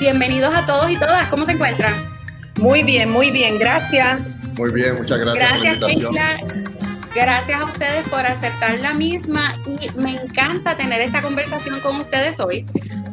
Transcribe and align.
Bienvenidos 0.00 0.54
a 0.54 0.64
todos 0.64 0.88
y 0.90 0.96
todas. 0.96 1.28
¿Cómo 1.28 1.44
se 1.44 1.52
encuentran? 1.52 1.92
Muy 2.60 2.84
bien, 2.84 3.10
muy 3.10 3.32
bien. 3.32 3.58
Gracias. 3.58 4.20
Muy 4.56 4.72
bien, 4.72 4.94
muchas 4.96 5.18
gracias. 5.18 5.50
Gracias, 5.50 5.78
por 5.78 7.14
Gracias 7.14 7.60
a 7.60 7.64
ustedes 7.64 8.08
por 8.08 8.20
aceptar 8.20 8.78
la 8.80 8.92
misma 8.92 9.56
y 9.66 9.90
me 10.00 10.12
encanta 10.12 10.76
tener 10.76 11.00
esta 11.00 11.20
conversación 11.20 11.80
con 11.80 11.96
ustedes 11.96 12.38
hoy 12.38 12.64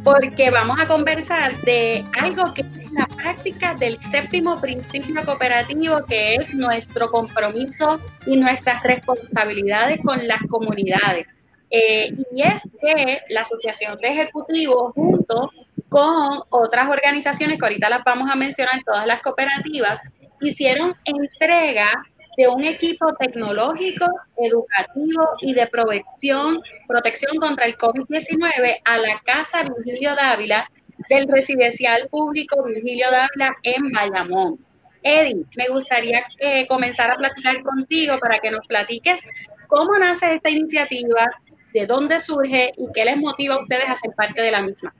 porque 0.03 0.51
vamos 0.51 0.79
a 0.79 0.85
conversar 0.85 1.59
de 1.61 2.05
algo 2.21 2.53
que 2.53 2.61
es 2.61 2.91
la 2.91 3.07
práctica 3.07 3.73
del 3.73 3.99
séptimo 3.99 4.61
principio 4.61 5.25
cooperativo 5.25 6.05
que 6.07 6.35
es 6.35 6.53
nuestro 6.53 7.09
compromiso 7.09 7.99
y 8.27 8.37
nuestras 8.37 8.83
responsabilidades 8.83 9.99
con 10.03 10.19
las 10.27 10.41
comunidades. 10.49 11.25
Eh, 11.71 12.13
y 12.31 12.43
es 12.43 12.69
que 12.79 13.21
la 13.29 13.41
Asociación 13.41 13.97
de 13.99 14.09
Ejecutivos 14.09 14.93
junto 14.93 15.49
con 15.95 16.41
otras 16.49 16.89
organizaciones 16.89 17.57
que 17.57 17.65
ahorita 17.65 17.87
las 17.89 18.03
vamos 18.03 18.29
a 18.29 18.35
mencionar, 18.35 18.83
todas 18.85 19.07
las 19.07 19.21
cooperativas, 19.21 20.01
hicieron 20.41 20.93
entrega 21.05 21.89
de 22.35 22.49
un 22.49 22.65
equipo 22.65 23.13
tecnológico, 23.17 24.05
educativo 24.35 25.23
y 25.39 25.53
de 25.53 25.65
protección, 25.67 26.61
protección 26.85 27.37
contra 27.37 27.65
el 27.65 27.77
COVID-19 27.77 28.81
a 28.83 28.97
la 28.97 29.21
Casa 29.23 29.63
Virgilio 29.63 30.15
Dávila 30.15 30.69
del 31.07 31.29
Residencial 31.29 32.09
Público 32.09 32.61
Virgilio 32.65 33.09
Dávila 33.09 33.55
en 33.63 33.89
Bayamón. 33.89 34.59
Eddie, 35.01 35.45
me 35.55 35.69
gustaría 35.69 36.25
eh, 36.39 36.67
comenzar 36.67 37.09
a 37.09 37.15
platicar 37.15 37.63
contigo 37.63 38.19
para 38.19 38.39
que 38.39 38.51
nos 38.51 38.67
platiques 38.67 39.29
cómo 39.67 39.97
nace 39.97 40.35
esta 40.35 40.49
iniciativa, 40.49 41.25
de 41.73 41.85
dónde 41.85 42.19
surge 42.19 42.73
y 42.75 42.87
qué 42.93 43.05
les 43.05 43.15
motiva 43.15 43.55
a 43.55 43.61
ustedes 43.61 43.87
a 43.87 43.95
ser 43.95 44.11
parte 44.13 44.41
de 44.41 44.51
la 44.51 44.61
misma. 44.61 44.93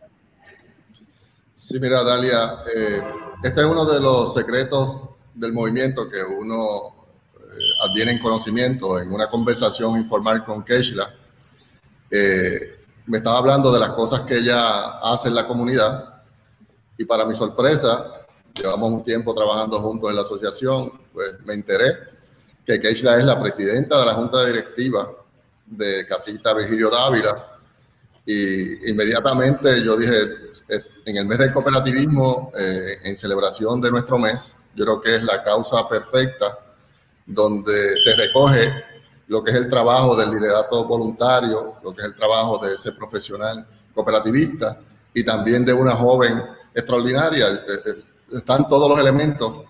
Sí, 1.58 1.80
mira, 1.80 2.04
Dalia, 2.04 2.64
eh, 2.76 3.02
este 3.42 3.62
es 3.62 3.66
uno 3.66 3.86
de 3.86 4.02
los 4.02 4.34
secretos 4.34 5.04
del 5.34 5.54
movimiento 5.54 6.10
que 6.10 6.22
uno 6.22 7.08
eh, 7.34 7.88
adviene 7.88 8.12
en 8.12 8.20
conocimiento 8.20 9.00
en 9.00 9.14
una 9.14 9.30
conversación 9.30 9.98
informal 9.98 10.44
con 10.44 10.66
Keishla. 10.66 11.16
Eh, 12.12 12.84
me 13.06 13.20
estaba 13.20 13.38
hablando 13.38 13.72
de 13.72 13.80
las 13.80 13.92
cosas 13.92 14.22
que 14.22 14.40
ella 14.40 15.00
hace 15.00 15.30
en 15.30 15.36
la 15.36 15.48
comunidad 15.48 16.24
y 16.98 17.06
para 17.06 17.24
mi 17.24 17.34
sorpresa, 17.34 18.26
llevamos 18.54 18.92
un 18.92 19.04
tiempo 19.06 19.34
trabajando 19.34 19.80
juntos 19.80 20.10
en 20.10 20.18
la 20.18 20.24
asociación, 20.24 20.92
pues 21.14 21.40
me 21.46 21.54
enteré 21.54 21.96
que 22.66 22.82
Keishla 22.82 23.18
es 23.18 23.24
la 23.24 23.42
presidenta 23.42 23.98
de 24.02 24.06
la 24.06 24.14
junta 24.14 24.46
directiva 24.46 25.10
de 25.66 26.06
Casita 26.06 26.54
Virgilio 26.54 26.90
Dávila 26.90 27.55
y 28.26 28.90
inmediatamente 28.90 29.84
yo 29.84 29.96
dije, 29.98 30.16
en 31.06 31.18
el 31.18 31.26
mes 31.26 31.38
del 31.38 31.54
cooperativismo, 31.54 32.52
eh, 32.58 32.98
en 33.04 33.16
celebración 33.16 33.80
de 33.80 33.92
nuestro 33.92 34.18
mes, 34.18 34.58
yo 34.76 34.86
creo 34.86 35.02
que 35.02 35.16
es 35.16 35.24
la 35.24 35.44
causa 35.44 35.88
perfecta 35.88 36.58
donde 37.26 37.98
se 38.00 38.16
recoge 38.16 38.72
lo 39.28 39.44
que 39.44 39.52
es 39.52 39.58
el 39.58 39.70
trabajo 39.70 40.16
del 40.16 40.32
liderato 40.32 40.86
voluntario, 40.86 41.76
lo 41.84 41.94
que 41.94 42.02
es 42.02 42.08
el 42.08 42.16
trabajo 42.16 42.60
de 42.64 42.74
ese 42.74 42.92
profesional 42.94 43.66
cooperativista 43.94 44.80
y 45.14 45.24
también 45.24 45.64
de 45.64 45.74
una 45.74 45.96
joven 45.96 46.44
extraordinaria. 46.74 47.48
Eh, 47.50 47.62
eh, 47.86 48.38
están 48.38 48.68
todos 48.68 48.90
los 48.90 49.00
elementos 49.00 49.64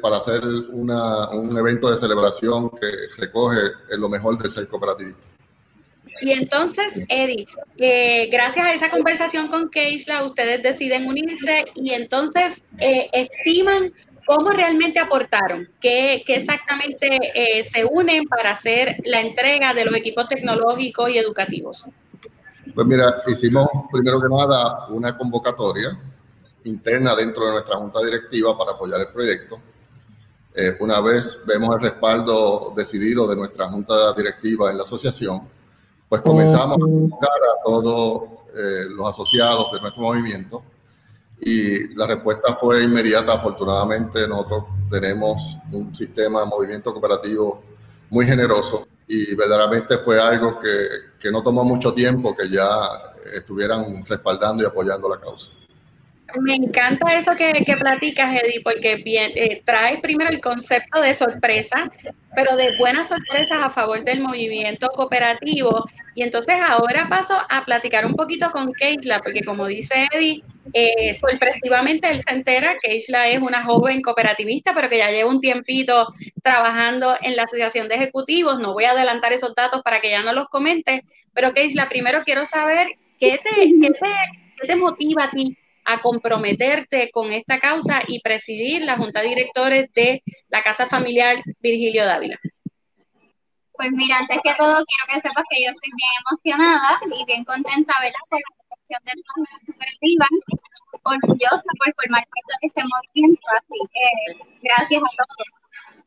para 0.00 0.16
hacer 0.18 0.44
un 0.44 1.58
evento 1.58 1.90
de 1.90 1.96
celebración 1.96 2.70
que 2.70 2.88
recoge 3.18 3.58
lo 3.90 4.08
mejor 4.08 4.38
del 4.38 4.48
ser 4.48 4.68
cooperativista. 4.68 5.26
Y 6.20 6.32
entonces, 6.32 7.00
Eddie, 7.08 7.46
eh, 7.78 8.28
gracias 8.30 8.66
a 8.66 8.72
esa 8.72 8.90
conversación 8.90 9.48
con 9.48 9.70
Keisla, 9.70 10.24
ustedes 10.24 10.62
deciden 10.62 11.06
unirse 11.06 11.64
y 11.74 11.90
entonces 11.90 12.62
eh, 12.78 13.08
estiman 13.12 13.92
cómo 14.26 14.50
realmente 14.50 15.00
aportaron, 15.00 15.68
qué, 15.80 16.22
exactamente 16.26 17.08
eh, 17.34 17.64
se 17.64 17.84
unen 17.84 18.24
para 18.24 18.52
hacer 18.52 18.98
la 19.04 19.20
entrega 19.20 19.74
de 19.74 19.84
los 19.84 19.94
equipos 19.96 20.28
tecnológicos 20.28 21.10
y 21.10 21.18
educativos. 21.18 21.86
Pues 22.74 22.86
mira, 22.86 23.22
hicimos 23.26 23.66
primero 23.90 24.20
que 24.20 24.28
nada 24.28 24.86
una 24.90 25.16
convocatoria 25.16 25.98
interna 26.64 27.16
dentro 27.16 27.46
de 27.46 27.52
nuestra 27.52 27.76
junta 27.76 28.00
directiva 28.04 28.56
para 28.56 28.72
apoyar 28.72 29.00
el 29.00 29.08
proyecto. 29.08 29.60
una 30.78 31.00
vez 31.00 31.40
vemos 31.46 31.74
el 31.74 31.80
respaldo 31.80 32.72
decidido 32.76 33.26
de 33.26 33.34
nuestra 33.34 33.68
junta 33.68 34.12
directiva 34.12 34.70
en 34.70 34.76
la 34.76 34.84
asociación, 34.84 35.48
pues 36.12 36.20
comenzamos 36.20 36.76
a 36.76 36.84
buscar 36.84 37.30
a 37.30 37.62
todos 37.64 38.24
eh, 38.54 38.84
los 38.90 39.08
asociados 39.08 39.72
de 39.72 39.80
nuestro 39.80 40.02
movimiento 40.02 40.62
y 41.40 41.94
la 41.94 42.06
respuesta 42.06 42.54
fue 42.54 42.82
inmediata. 42.82 43.32
Afortunadamente 43.32 44.28
nosotros 44.28 44.64
tenemos 44.90 45.56
un 45.72 45.94
sistema 45.94 46.40
de 46.40 46.46
movimiento 46.48 46.92
cooperativo 46.92 47.62
muy 48.10 48.26
generoso 48.26 48.86
y 49.08 49.34
verdaderamente 49.34 49.96
fue 50.04 50.20
algo 50.20 50.60
que, 50.60 50.68
que 51.18 51.30
no 51.30 51.42
tomó 51.42 51.64
mucho 51.64 51.94
tiempo 51.94 52.36
que 52.36 52.50
ya 52.50 52.68
estuvieran 53.34 54.04
respaldando 54.06 54.64
y 54.64 54.66
apoyando 54.66 55.08
la 55.08 55.18
causa. 55.18 55.50
Me 56.40 56.54
encanta 56.54 57.14
eso 57.14 57.32
que, 57.36 57.52
que 57.64 57.76
platicas, 57.76 58.34
Eddie, 58.34 58.62
porque 58.62 58.96
bien, 58.96 59.32
eh, 59.34 59.62
primero 60.00 60.30
el 60.30 60.40
concepto 60.40 61.00
de 61.00 61.14
sorpresa, 61.14 61.90
pero 62.34 62.56
de 62.56 62.76
buenas 62.78 63.08
sorpresas 63.08 63.58
a 63.60 63.70
favor 63.70 64.02
del 64.04 64.20
movimiento 64.20 64.88
cooperativo. 64.88 65.84
Y 66.14 66.22
entonces 66.22 66.56
ahora 66.60 67.08
paso 67.08 67.34
a 67.48 67.64
platicar 67.64 68.06
un 68.06 68.14
poquito 68.14 68.50
con 68.50 68.72
Keisla, 68.72 69.20
porque 69.20 69.42
como 69.42 69.66
dice 69.66 70.08
Eddie, 70.12 70.42
eh, 70.72 71.14
sorpresivamente 71.14 72.08
él 72.08 72.22
se 72.22 72.34
entera 72.34 72.76
que 72.80 72.90
Keisla 72.90 73.28
es 73.28 73.40
una 73.40 73.64
joven 73.64 74.00
cooperativista, 74.02 74.74
pero 74.74 74.88
que 74.88 74.98
ya 74.98 75.10
lleva 75.10 75.30
un 75.30 75.40
tiempito 75.40 76.12
trabajando 76.42 77.16
en 77.20 77.36
la 77.36 77.44
Asociación 77.44 77.88
de 77.88 77.96
Ejecutivos. 77.96 78.58
No 78.58 78.72
voy 78.72 78.84
a 78.84 78.92
adelantar 78.92 79.32
esos 79.32 79.54
datos 79.54 79.82
para 79.82 80.00
que 80.00 80.10
ya 80.10 80.22
no 80.22 80.32
los 80.32 80.48
comente, 80.48 81.04
pero 81.34 81.52
Keisla, 81.52 81.88
primero 81.88 82.22
quiero 82.24 82.44
saber 82.44 82.88
qué 83.18 83.38
te, 83.42 83.50
qué 83.80 83.90
te, 83.90 84.14
qué 84.60 84.66
te 84.66 84.76
motiva 84.76 85.24
a 85.24 85.30
ti 85.30 85.56
a 85.84 86.00
comprometerte 86.00 87.10
con 87.10 87.32
esta 87.32 87.58
causa 87.60 88.02
y 88.06 88.20
presidir 88.20 88.82
la 88.82 88.96
junta 88.96 89.20
de 89.20 89.28
directores 89.28 89.92
de 89.92 90.22
la 90.48 90.62
Casa 90.62 90.86
Familiar 90.86 91.38
Virgilio 91.60 92.04
Dávila? 92.04 92.38
Pues 93.72 93.90
mira, 93.92 94.18
antes 94.18 94.38
que 94.44 94.54
todo 94.54 94.84
quiero 94.84 95.04
que 95.08 95.28
sepas 95.28 95.44
que 95.50 95.64
yo 95.64 95.70
estoy 95.70 95.90
bien 95.96 96.14
emocionada 96.22 97.00
y 97.10 97.24
bien 97.24 97.44
contenta 97.44 97.94
de 98.00 98.10
la 98.12 98.22
celebración 98.30 99.00
de 99.02 99.12
la 99.16 99.24
cooperativa, 99.66 100.26
orgullosa 101.02 101.70
por 101.78 101.94
formar 101.94 102.22
parte 102.22 102.52
de 102.60 102.66
este 102.68 102.82
movimiento, 102.84 103.42
así 103.58 103.78
que 103.90 104.06
gracias 104.62 105.02
a 105.02 105.10
todos. 105.18 105.48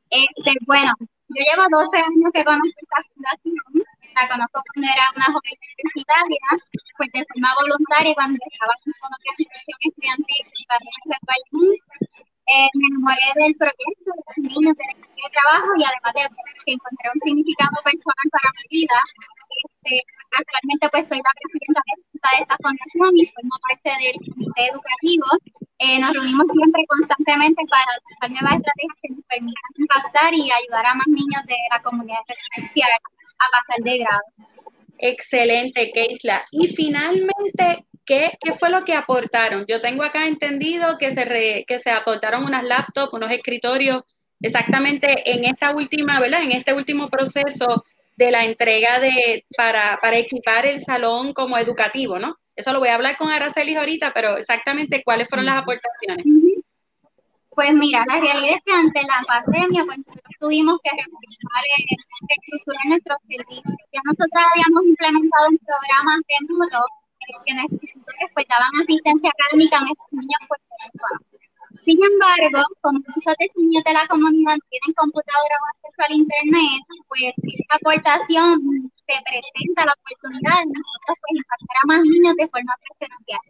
Este, 0.10 0.52
bueno, 0.66 0.94
yo 1.30 1.42
llevo 1.42 1.68
12 1.68 1.98
años 1.98 2.32
que 2.34 2.46
conozco 2.46 2.80
esta 2.80 3.02
fundación 3.12 3.56
la 4.16 4.28
conozco 4.32 4.64
cuando 4.64 4.88
era 4.88 5.06
una 5.16 5.28
joven 5.28 5.56
universitaria, 5.60 6.48
pues 6.98 7.10
de 7.12 7.22
forma 7.28 7.52
voluntaria 7.60 8.16
cuando 8.16 8.40
estaba 8.40 8.74
con 8.80 9.12
otra 9.12 9.32
situación 9.36 9.78
estudiantil 9.84 10.44
Bayamón, 11.28 11.76
eh, 12.46 12.70
me 12.78 12.86
enamoré 12.88 13.28
del 13.36 13.56
proyecto, 13.58 14.10
de 14.16 14.24
los 14.24 14.38
niños, 14.38 14.74
del 14.78 15.32
trabajo 15.34 15.70
y 15.76 15.84
además 15.84 16.14
de 16.14 16.24
que 16.64 16.72
encontré 16.78 17.06
un 17.10 17.22
significado 17.26 17.76
personal 17.84 18.28
para 18.32 18.48
mi 18.56 18.66
vida. 18.70 18.98
Este, 19.56 19.94
actualmente 20.32 20.86
pues 20.92 21.08
soy 21.10 21.20
la 21.20 21.34
presidenta 21.42 21.82
de 21.82 22.40
esta 22.46 22.58
fundación 22.62 23.12
y 23.18 23.26
formo 23.34 23.56
parte 23.66 23.90
del 23.98 24.16
comité 24.22 24.62
educativo. 24.70 25.28
Eh, 25.80 26.00
nos 26.00 26.14
reunimos 26.14 26.48
siempre 26.54 26.86
constantemente 26.88 27.62
para 27.68 27.92
buscar 28.06 28.30
nuevas 28.32 28.62
estrategias 28.62 28.98
que 29.02 29.10
nos 29.12 29.26
permitan 29.26 29.72
impactar 29.76 30.32
y 30.34 30.44
ayudar 30.48 30.86
a 30.86 30.96
más 30.96 31.08
niños 31.08 31.44
de 31.50 31.58
la 31.74 31.82
comunidad 31.82 32.24
residencial 32.30 32.94
a 33.40 33.46
pasar 33.52 33.84
de 33.84 33.98
grado. 34.00 34.22
Excelente, 34.98 35.92
Keisla. 35.92 36.44
Y 36.52 36.68
finalmente, 36.68 37.86
¿qué, 38.06 38.38
¿qué, 38.40 38.54
fue 38.54 38.70
lo 38.70 38.84
que 38.84 38.94
aportaron? 38.94 39.66
Yo 39.68 39.82
tengo 39.82 40.04
acá 40.04 40.26
entendido 40.26 40.98
que 40.98 41.12
se, 41.12 41.66
que 41.68 41.80
se 41.80 41.92
aportaron 41.92 42.46
unas 42.46 42.64
laptops, 42.64 43.14
unos 43.14 43.32
escritorios, 43.32 44.04
exactamente 44.42 45.32
en 45.32 45.46
esta 45.46 45.76
última, 45.76 46.20
¿verdad? 46.20 46.44
En 46.44 46.52
este 46.52 46.74
último 46.74 47.10
proceso 47.10 47.84
de 48.16 48.32
la 48.32 48.46
entrega 48.46 49.00
de, 49.00 49.46
para, 49.58 49.98
para 50.02 50.18
equipar 50.18 50.66
el 50.66 50.80
salón 50.80 51.34
como 51.34 51.58
educativo, 51.58 52.18
¿no? 52.18 52.38
Eso 52.56 52.72
lo 52.72 52.80
voy 52.80 52.88
a 52.88 52.96
hablar 52.96 53.18
con 53.18 53.30
Araceli 53.30 53.76
ahorita, 53.76 54.14
pero 54.14 54.38
exactamente 54.38 55.04
cuáles 55.04 55.28
fueron 55.28 55.46
las 55.46 55.58
aportaciones. 55.58 56.26
Pues 57.56 57.72
mira, 57.74 58.04
la 58.06 58.20
realidad 58.20 58.60
es 58.60 58.64
que 58.66 58.74
ante 58.74 59.02
la 59.08 59.24
pandemia, 59.24 59.86
pues 59.86 59.98
nosotros 60.00 60.36
tuvimos 60.40 60.76
que 60.84 60.92
reestructurar 60.92 62.86
nuestros 62.88 63.18
servicios. 63.32 63.78
Ya 63.96 64.02
nosotros 64.04 64.44
habíamos 64.44 64.84
implementado 64.84 65.48
un 65.50 65.60
programa 65.64 66.20
remoto 66.28 66.84
que 67.46 67.54
nuestros 67.56 67.80
estudiantes 67.82 68.30
pues 68.36 68.46
daban 68.52 68.76
asistencia 68.84 69.32
académica 69.32 69.78
a 69.80 69.86
nuestros 69.88 70.12
niños 70.12 70.42
por 70.52 70.60
teléfono. 70.68 71.18
Sin 71.86 72.00
embargo, 72.02 72.60
como 72.82 73.00
muchos 73.00 73.36
de 73.40 73.48
niños 73.56 73.84
de 73.88 73.94
la 73.94 74.08
comunidad 74.08 74.58
tienen 74.68 74.94
computadora 74.96 75.56
o 75.56 75.66
acceso 75.72 76.02
al 76.02 76.14
internet, 76.18 76.82
pues 77.08 77.34
esta 77.40 77.76
aportación 77.80 78.92
se 79.06 79.16
presenta 79.22 79.86
la 79.86 79.96
oportunidad 79.96 80.60
de 80.60 80.76
nosotros 80.76 81.16
pues 81.24 81.34
impactar 81.40 81.78
a 81.78 81.88
más 81.88 82.02
niños 82.04 82.36
de 82.36 82.48
forma 82.52 82.74
presencial. 82.84 83.46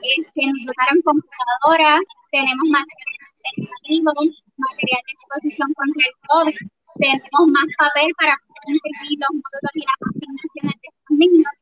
Este, 0.00 0.40
nos 0.42 0.62
dotaron 0.64 0.98
computadoras, 1.06 2.02
tenemos 2.34 2.66
materiales 2.66 3.23
educativos, 3.56 4.42
material 4.56 5.02
de 5.06 5.12
exposición 5.12 5.68
contra 5.74 6.02
el 6.08 6.14
COVID, 6.28 6.56
tenemos 6.96 7.44
más 7.50 7.68
papel 7.76 8.08
para 8.18 8.34
imprimir 8.66 9.18
los 9.20 9.32
módulos 9.34 9.74
y 9.74 9.82
las 9.84 9.98
asignaciones 10.08 10.74
de 10.80 10.88
estos 10.88 11.16
niños 11.18 11.52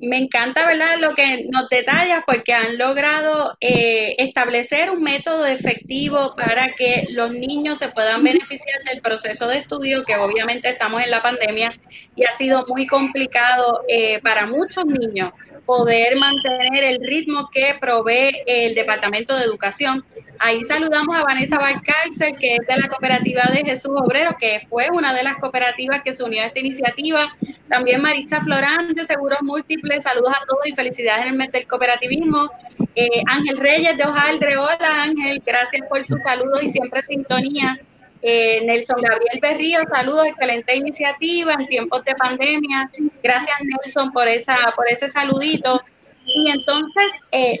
me 0.00 0.18
encanta, 0.18 0.66
¿verdad?, 0.66 0.98
lo 1.00 1.14
que 1.14 1.46
nos 1.50 1.68
detallas 1.68 2.22
porque 2.26 2.52
han 2.52 2.76
logrado 2.76 3.56
eh, 3.60 4.14
establecer 4.18 4.90
un 4.90 5.02
método 5.02 5.46
efectivo 5.46 6.34
para 6.36 6.74
que 6.74 7.06
los 7.10 7.32
niños 7.32 7.78
se 7.78 7.88
puedan 7.88 8.22
beneficiar 8.22 8.82
del 8.84 9.00
proceso 9.00 9.48
de 9.48 9.58
estudio, 9.58 10.04
que 10.04 10.16
obviamente 10.16 10.68
estamos 10.68 11.02
en 11.02 11.10
la 11.10 11.22
pandemia 11.22 11.72
y 12.14 12.24
ha 12.24 12.32
sido 12.32 12.66
muy 12.68 12.86
complicado 12.86 13.82
eh, 13.88 14.20
para 14.22 14.46
muchos 14.46 14.84
niños 14.84 15.32
poder 15.66 16.16
mantener 16.16 16.84
el 16.84 16.98
ritmo 17.04 17.50
que 17.52 17.74
provee 17.80 18.42
el 18.46 18.74
Departamento 18.74 19.36
de 19.36 19.44
Educación. 19.44 20.04
Ahí 20.38 20.64
saludamos 20.64 21.16
a 21.16 21.24
Vanessa 21.24 21.58
Barcalce, 21.58 22.34
que 22.34 22.56
es 22.56 22.66
de 22.66 22.76
la 22.76 22.88
cooperativa 22.88 23.42
de 23.52 23.64
Jesús 23.64 23.92
Obrero, 23.96 24.36
que 24.38 24.60
fue 24.68 24.88
una 24.90 25.12
de 25.12 25.24
las 25.24 25.36
cooperativas 25.38 26.02
que 26.02 26.12
se 26.12 26.22
unió 26.22 26.42
a 26.42 26.46
esta 26.46 26.60
iniciativa. 26.60 27.36
También 27.68 28.00
Maritza 28.00 28.40
Florán 28.40 28.94
de 28.94 29.04
Seguros 29.04 29.40
Múltiples, 29.42 30.04
saludos 30.04 30.32
a 30.34 30.46
todos 30.46 30.66
y 30.66 30.74
felicidades 30.74 31.22
en 31.22 31.28
el 31.28 31.34
mes 31.34 31.50
del 31.52 31.66
cooperativismo. 31.66 32.50
Eh, 32.94 33.22
Ángel 33.26 33.58
Reyes 33.58 33.96
de 33.96 34.04
Ojaldre, 34.04 34.56
hola 34.56 35.02
Ángel, 35.02 35.42
gracias 35.44 35.86
por 35.88 36.04
tus 36.04 36.22
saludos 36.22 36.62
y 36.62 36.70
siempre 36.70 37.02
sintonía. 37.02 37.78
Eh, 38.28 38.60
Nelson 38.64 38.96
Gabriel 39.00 39.38
Berrío, 39.40 39.78
saludos, 39.88 40.26
excelente 40.26 40.74
iniciativa 40.74 41.54
en 41.54 41.64
tiempos 41.66 42.04
de 42.04 42.12
pandemia. 42.16 42.90
Gracias 43.22 43.56
Nelson 43.60 44.12
por, 44.12 44.26
esa, 44.26 44.56
por 44.74 44.88
ese 44.88 45.08
saludito. 45.08 45.80
Y 46.24 46.50
entonces, 46.50 47.12
eh, 47.30 47.60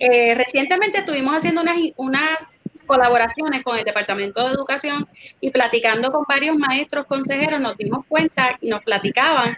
eh, 0.00 0.34
recientemente 0.34 0.98
estuvimos 0.98 1.34
haciendo 1.34 1.62
unas, 1.62 1.78
unas 1.96 2.54
colaboraciones 2.84 3.62
con 3.62 3.78
el 3.78 3.86
Departamento 3.86 4.44
de 4.44 4.52
Educación 4.52 5.08
y 5.40 5.50
platicando 5.50 6.12
con 6.12 6.24
varios 6.28 6.54
maestros 6.54 7.06
consejeros 7.06 7.58
nos 7.58 7.78
dimos 7.78 8.04
cuenta 8.06 8.58
y 8.60 8.68
nos 8.68 8.84
platicaban 8.84 9.56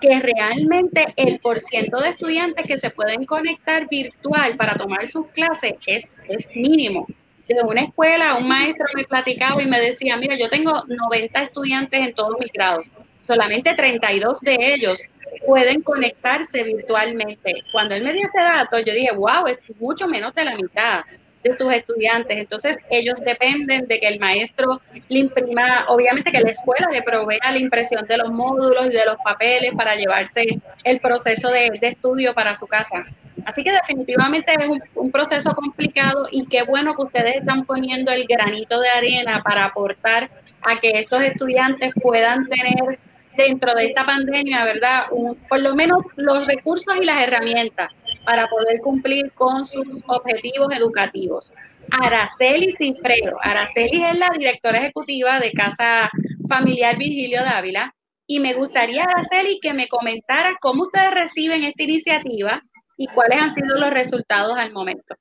que 0.00 0.18
realmente 0.18 1.14
el 1.14 1.38
porciento 1.38 2.00
de 2.00 2.08
estudiantes 2.08 2.66
que 2.66 2.76
se 2.76 2.90
pueden 2.90 3.24
conectar 3.24 3.88
virtual 3.88 4.56
para 4.56 4.74
tomar 4.74 5.06
sus 5.06 5.28
clases 5.28 5.74
es, 5.86 6.12
es 6.28 6.48
mínimo 6.56 7.06
de 7.54 7.62
una 7.62 7.82
escuela, 7.82 8.36
un 8.36 8.48
maestro 8.48 8.86
me 8.94 9.04
platicaba 9.04 9.62
y 9.62 9.66
me 9.66 9.80
decía, 9.80 10.16
mira, 10.16 10.36
yo 10.36 10.48
tengo 10.48 10.84
90 10.86 11.42
estudiantes 11.42 12.00
en 12.00 12.14
todos 12.14 12.38
mis 12.38 12.52
grados, 12.52 12.86
solamente 13.20 13.74
32 13.74 14.40
de 14.40 14.74
ellos 14.74 15.02
pueden 15.46 15.82
conectarse 15.82 16.62
virtualmente. 16.64 17.62
Cuando 17.72 17.94
él 17.94 18.02
me 18.02 18.12
dio 18.12 18.26
ese 18.26 18.42
dato, 18.42 18.78
yo 18.78 18.92
dije, 18.92 19.12
wow, 19.14 19.46
es 19.46 19.58
mucho 19.78 20.08
menos 20.08 20.34
de 20.34 20.44
la 20.44 20.56
mitad 20.56 21.02
de 21.42 21.56
sus 21.56 21.72
estudiantes. 21.72 22.36
Entonces, 22.36 22.78
ellos 22.90 23.20
dependen 23.20 23.86
de 23.86 24.00
que 24.00 24.08
el 24.08 24.18
maestro 24.18 24.80
le 25.08 25.18
imprima, 25.18 25.86
obviamente 25.88 26.30
que 26.30 26.40
la 26.40 26.50
escuela 26.50 26.88
le 26.92 27.02
provea 27.02 27.50
la 27.50 27.58
impresión 27.58 28.06
de 28.06 28.16
los 28.16 28.30
módulos 28.30 28.86
y 28.86 28.90
de 28.90 29.04
los 29.04 29.16
papeles 29.24 29.72
para 29.76 29.94
llevarse 29.94 30.60
el 30.84 31.00
proceso 31.00 31.50
de, 31.50 31.70
de 31.80 31.88
estudio 31.88 32.34
para 32.34 32.54
su 32.54 32.66
casa. 32.66 33.06
Así 33.44 33.62
que 33.62 33.72
definitivamente 33.72 34.52
es 34.52 34.68
un, 34.94 35.10
proceso 35.10 35.54
complicado 35.54 36.28
y 36.30 36.44
qué 36.46 36.62
bueno 36.62 36.94
que 36.94 37.02
ustedes 37.02 37.36
están 37.36 37.64
poniendo 37.64 38.12
el 38.12 38.26
granito 38.26 38.80
de 38.80 38.88
arena 38.90 39.42
para 39.42 39.64
aportar 39.64 40.28
a 40.62 40.78
que 40.80 40.90
estos 40.90 41.22
estudiantes 41.22 41.92
puedan 42.02 42.46
tener 42.48 42.98
dentro 43.36 43.74
de 43.74 43.86
esta 43.86 44.04
pandemia, 44.04 44.64
¿verdad? 44.64 45.04
por 45.48 45.60
lo 45.60 45.74
menos 45.74 46.02
los 46.16 46.46
recursos 46.46 46.94
y 47.00 47.06
las 47.06 47.22
herramientas 47.22 47.90
para 48.28 48.46
poder 48.46 48.82
cumplir 48.82 49.32
con 49.32 49.64
sus 49.64 50.04
objetivos 50.06 50.70
educativos. 50.70 51.54
Araceli 51.90 52.70
Sinfredo. 52.70 53.38
Araceli 53.40 54.04
es 54.04 54.18
la 54.18 54.28
directora 54.36 54.80
ejecutiva 54.80 55.40
de 55.40 55.50
Casa 55.52 56.10
Familiar 56.46 56.98
Virgilio 56.98 57.40
Dávila 57.42 57.94
y 58.26 58.38
me 58.40 58.52
gustaría, 58.52 59.04
Araceli, 59.04 59.58
que 59.62 59.72
me 59.72 59.88
comentara 59.88 60.58
cómo 60.60 60.82
ustedes 60.82 61.12
reciben 61.12 61.64
esta 61.64 61.82
iniciativa 61.84 62.60
y 62.98 63.06
cuáles 63.06 63.40
han 63.40 63.50
sido 63.50 63.78
los 63.78 63.88
resultados 63.94 64.58
al 64.58 64.72
momento. 64.72 65.14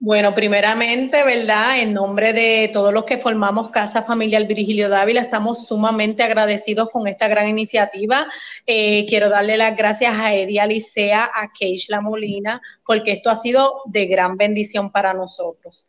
Bueno, 0.00 0.32
primeramente, 0.32 1.24
¿verdad? 1.24 1.80
En 1.80 1.92
nombre 1.92 2.32
de 2.32 2.70
todos 2.72 2.94
los 2.94 3.04
que 3.04 3.18
formamos 3.18 3.70
Casa 3.70 4.04
Familiar 4.04 4.46
Virgilio 4.46 4.88
Dávila, 4.88 5.22
estamos 5.22 5.66
sumamente 5.66 6.22
agradecidos 6.22 6.88
con 6.90 7.08
esta 7.08 7.26
gran 7.26 7.48
iniciativa. 7.48 8.28
Eh, 8.64 9.06
quiero 9.08 9.28
darle 9.28 9.56
las 9.56 9.76
gracias 9.76 10.16
a 10.16 10.32
Eddie 10.32 10.60
Alicea, 10.60 11.24
a 11.34 11.48
Keishla 11.52 12.00
Molina, 12.00 12.60
porque 12.86 13.10
esto 13.10 13.28
ha 13.28 13.34
sido 13.34 13.82
de 13.86 14.06
gran 14.06 14.36
bendición 14.36 14.92
para 14.92 15.14
nosotros. 15.14 15.88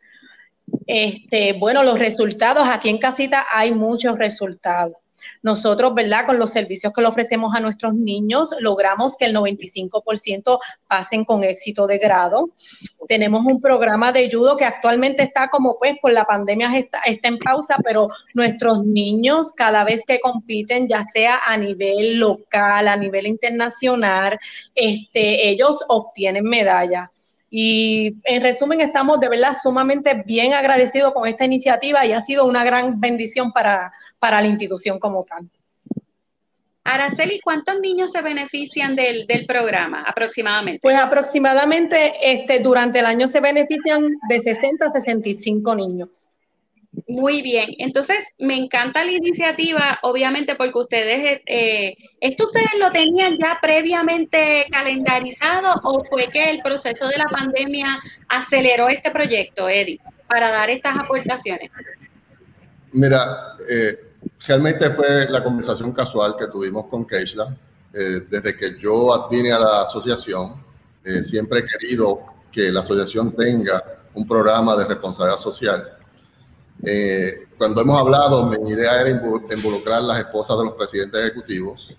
Este, 0.88 1.52
bueno, 1.52 1.84
los 1.84 2.00
resultados, 2.00 2.66
aquí 2.68 2.88
en 2.88 2.98
casita 2.98 3.46
hay 3.52 3.70
muchos 3.70 4.18
resultados. 4.18 4.96
Nosotros, 5.42 5.94
¿verdad? 5.94 6.26
Con 6.26 6.38
los 6.38 6.50
servicios 6.50 6.92
que 6.92 7.02
le 7.02 7.08
ofrecemos 7.08 7.54
a 7.54 7.60
nuestros 7.60 7.94
niños, 7.94 8.50
logramos 8.60 9.16
que 9.16 9.26
el 9.26 9.34
95% 9.34 10.58
pasen 10.86 11.24
con 11.24 11.44
éxito 11.44 11.86
de 11.86 11.98
grado. 11.98 12.50
Tenemos 13.08 13.44
un 13.44 13.60
programa 13.60 14.12
de 14.12 14.30
judo 14.30 14.56
que 14.56 14.64
actualmente 14.64 15.22
está 15.22 15.48
como 15.48 15.78
pues 15.78 15.96
por 16.00 16.12
la 16.12 16.24
pandemia 16.24 16.76
está, 16.76 17.00
está 17.00 17.28
en 17.28 17.38
pausa, 17.38 17.76
pero 17.84 18.08
nuestros 18.34 18.84
niños 18.84 19.52
cada 19.52 19.84
vez 19.84 20.02
que 20.06 20.20
compiten, 20.20 20.88
ya 20.88 21.04
sea 21.04 21.40
a 21.46 21.56
nivel 21.56 22.18
local, 22.18 22.88
a 22.88 22.96
nivel 22.96 23.26
internacional, 23.26 24.38
este, 24.74 25.48
ellos 25.48 25.78
obtienen 25.88 26.44
medallas. 26.44 27.10
Y 27.50 28.14
en 28.24 28.42
resumen, 28.42 28.80
estamos 28.80 29.18
de 29.18 29.28
verdad 29.28 29.56
sumamente 29.60 30.22
bien 30.24 30.54
agradecidos 30.54 31.12
con 31.12 31.26
esta 31.26 31.44
iniciativa 31.44 32.06
y 32.06 32.12
ha 32.12 32.20
sido 32.20 32.46
una 32.46 32.62
gran 32.62 33.00
bendición 33.00 33.52
para, 33.52 33.92
para 34.20 34.40
la 34.40 34.46
institución 34.46 35.00
como 35.00 35.24
tal. 35.24 35.50
Araceli, 36.84 37.40
¿cuántos 37.40 37.78
niños 37.80 38.12
se 38.12 38.22
benefician 38.22 38.94
del, 38.94 39.26
del, 39.26 39.46
programa 39.46 40.02
aproximadamente? 40.02 40.80
Pues 40.80 40.96
aproximadamente 40.96 42.14
este, 42.22 42.60
durante 42.60 43.00
el 43.00 43.06
año 43.06 43.28
se 43.28 43.40
benefician 43.40 44.08
de 44.28 44.40
60 44.40 44.86
a 44.86 44.90
65 44.90 45.74
niños. 45.74 46.30
Muy 47.06 47.40
bien, 47.40 47.70
entonces 47.78 48.34
me 48.40 48.56
encanta 48.56 49.04
la 49.04 49.12
iniciativa, 49.12 50.00
obviamente 50.02 50.56
porque 50.56 50.78
ustedes, 50.78 51.40
eh, 51.46 51.94
¿esto 52.20 52.46
ustedes 52.46 52.78
lo 52.80 52.90
tenían 52.90 53.38
ya 53.38 53.58
previamente 53.62 54.66
calendarizado 54.72 55.80
o 55.84 56.04
fue 56.04 56.28
que 56.30 56.50
el 56.50 56.60
proceso 56.62 57.06
de 57.06 57.16
la 57.16 57.26
pandemia 57.26 58.00
aceleró 58.28 58.88
este 58.88 59.12
proyecto, 59.12 59.68
Eddie, 59.68 60.00
para 60.28 60.50
dar 60.50 60.68
estas 60.68 60.96
aportaciones? 60.96 61.70
Mira, 62.92 63.54
eh, 63.68 63.98
realmente 64.48 64.90
fue 64.90 65.28
la 65.28 65.44
conversación 65.44 65.92
casual 65.92 66.34
que 66.36 66.48
tuvimos 66.48 66.86
con 66.86 67.06
Keishla. 67.06 67.56
Eh, 67.94 68.22
desde 68.28 68.56
que 68.56 68.80
yo 68.80 69.28
vine 69.30 69.52
a 69.52 69.60
la 69.60 69.82
asociación, 69.82 70.60
siempre 71.22 71.60
he 71.60 71.64
querido 71.66 72.20
que 72.50 72.70
la 72.72 72.80
asociación 72.80 73.34
tenga 73.34 73.82
un 74.14 74.26
programa 74.26 74.76
de 74.76 74.86
responsabilidad 74.86 75.38
social 75.38 75.99
eh, 76.82 77.46
cuando 77.58 77.82
hemos 77.82 78.00
hablado, 78.00 78.46
mi 78.46 78.70
idea 78.70 79.00
era 79.00 79.10
involucrar 79.10 80.02
las 80.02 80.18
esposas 80.18 80.58
de 80.58 80.64
los 80.64 80.74
presidentes 80.74 81.20
ejecutivos 81.20 81.96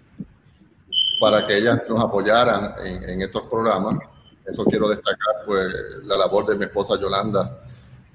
para 1.20 1.46
que 1.46 1.58
ellas 1.58 1.82
nos 1.88 2.04
apoyaran 2.04 2.74
en, 2.84 3.22
estos 3.22 3.44
programas. 3.44 4.00
Eso 4.46 4.66
quiero 4.66 4.90
destacar, 4.90 5.46
pues, 5.46 5.68
la 6.04 6.18
labor 6.18 6.48
de 6.48 6.56
mi 6.56 6.66
esposa 6.66 7.00
Yolanda, 7.00 7.60